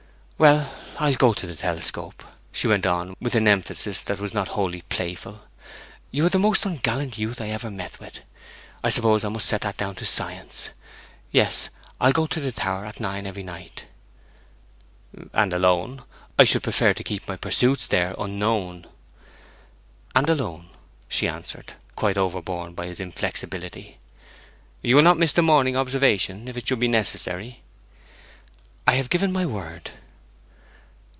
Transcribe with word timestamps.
'Well, 0.41 0.73
I'll 0.97 1.13
go 1.13 1.35
to 1.35 1.45
the 1.45 1.55
telescope,' 1.55 2.23
she 2.51 2.65
went 2.65 2.87
on, 2.87 3.15
with 3.19 3.35
an 3.35 3.47
emphasis 3.47 4.01
that 4.01 4.17
was 4.19 4.33
not 4.33 4.47
wholly 4.47 4.81
playful. 4.81 5.41
'You 6.09 6.25
are 6.25 6.29
the 6.29 6.39
most 6.39 6.65
ungallant 6.65 7.15
youth 7.19 7.39
I 7.39 7.49
ever 7.49 7.69
met 7.69 7.99
with; 7.99 8.21
but 8.81 8.87
I 8.87 8.89
suppose 8.89 9.23
I 9.23 9.29
must 9.29 9.45
set 9.47 9.61
that 9.61 9.77
down 9.77 9.93
to 9.97 10.03
science. 10.03 10.71
Yes, 11.31 11.69
I'll 11.99 12.11
go 12.11 12.25
to 12.25 12.39
the 12.39 12.51
tower 12.51 12.85
at 12.87 12.99
nine 12.99 13.27
every 13.27 13.43
night.' 13.43 13.85
'And 15.31 15.53
alone? 15.53 16.01
I 16.39 16.45
should 16.45 16.63
prefer 16.63 16.95
to 16.95 17.03
keep 17.03 17.27
my 17.27 17.35
pursuits 17.37 17.85
there 17.85 18.15
unknown.' 18.17 18.87
'And 20.15 20.27
alone,' 20.27 20.69
she 21.07 21.27
answered, 21.27 21.73
quite 21.95 22.17
overborne 22.17 22.73
by 22.73 22.87
his 22.87 22.99
inflexibility. 22.99 23.99
'You 24.81 24.95
will 24.95 25.03
not 25.03 25.19
miss 25.19 25.33
the 25.33 25.43
morning 25.43 25.77
observation, 25.77 26.47
if 26.47 26.57
it 26.57 26.67
should 26.67 26.79
be 26.79 26.87
necessary?' 26.87 27.61
'I 28.87 28.93
have 28.95 29.11
given 29.11 29.31
my 29.31 29.45
word.' 29.45 29.91